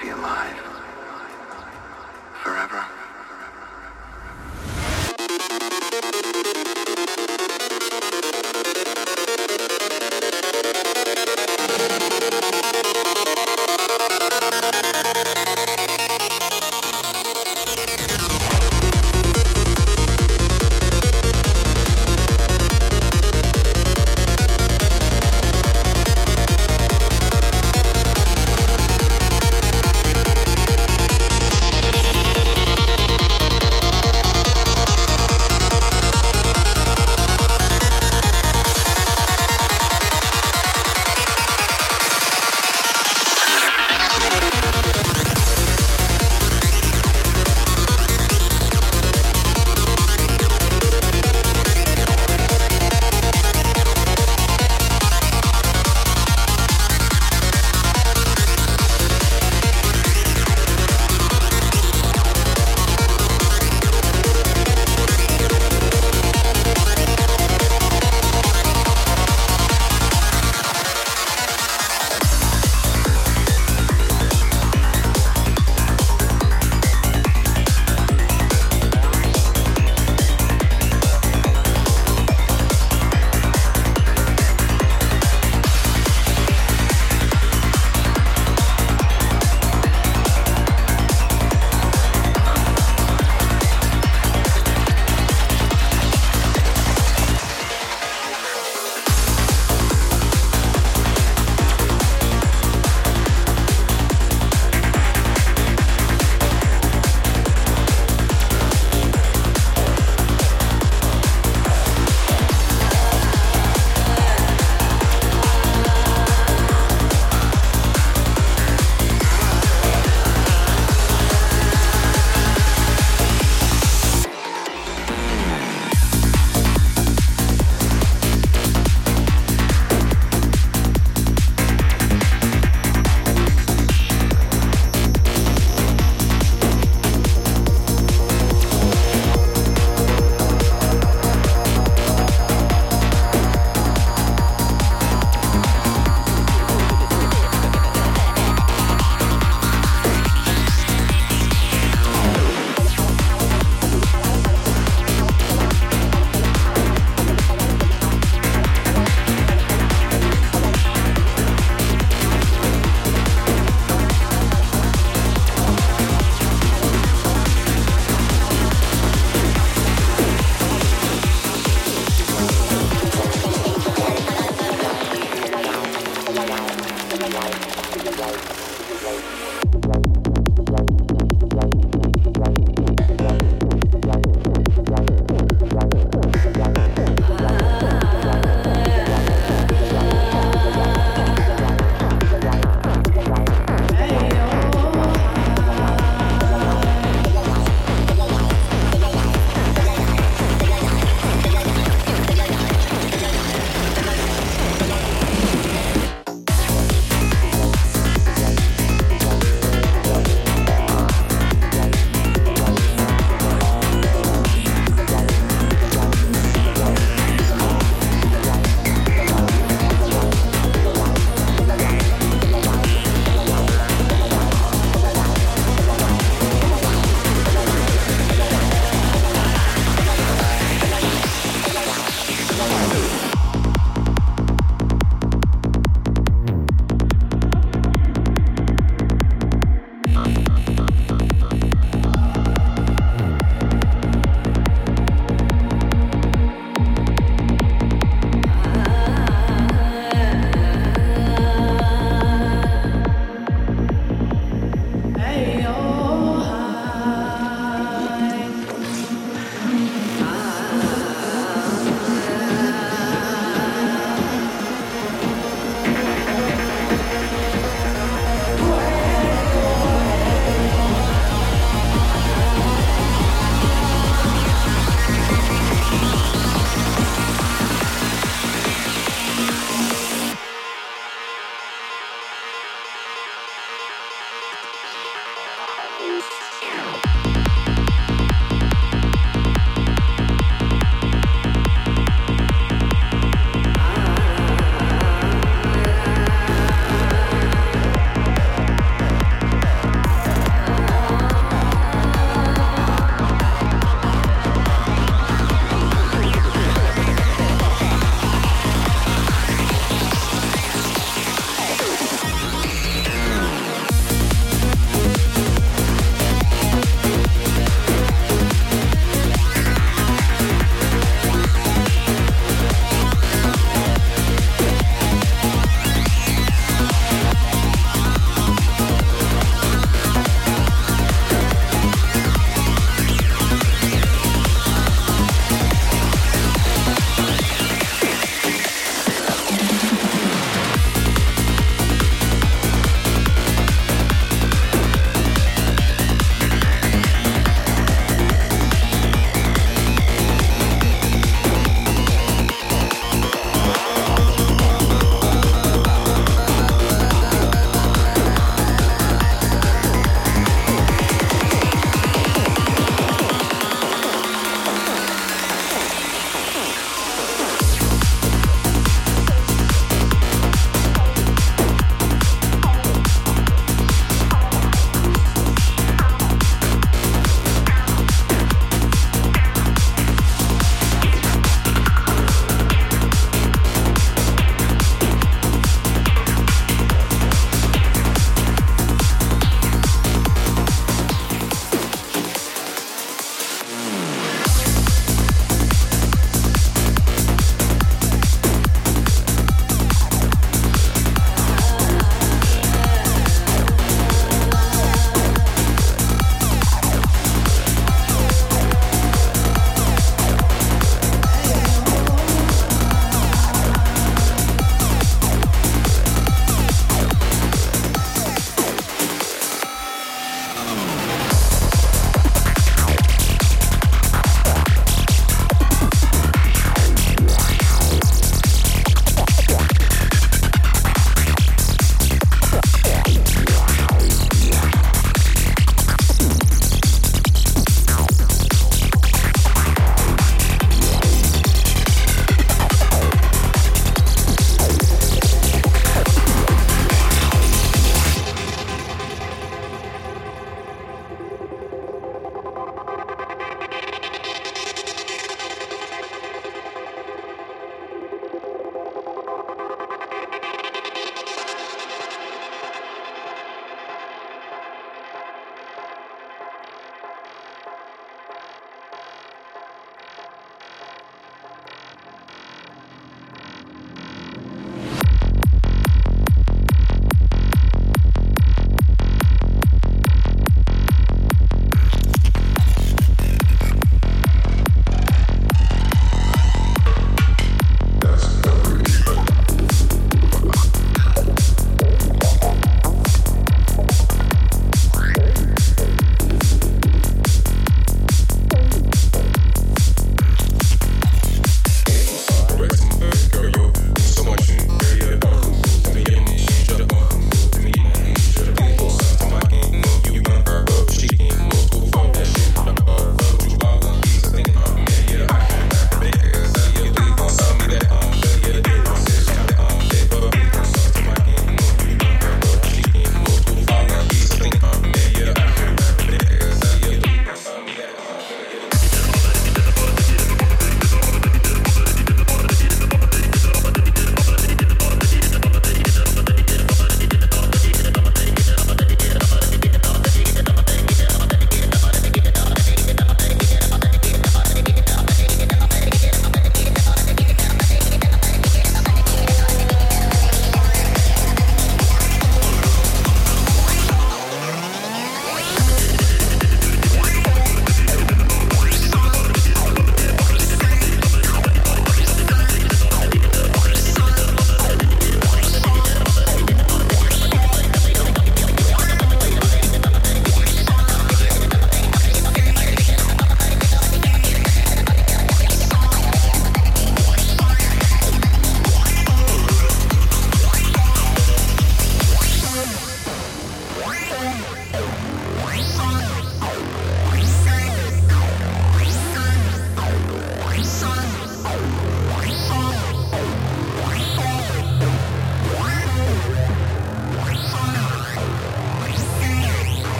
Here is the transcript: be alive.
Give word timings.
be 0.00 0.08
alive. 0.08 0.69